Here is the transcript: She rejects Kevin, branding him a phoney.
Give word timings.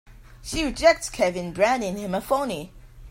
She 0.41 0.63
rejects 0.65 1.11
Kevin, 1.11 1.53
branding 1.53 1.95
him 1.95 2.15
a 2.15 2.21
phoney. 2.21 2.73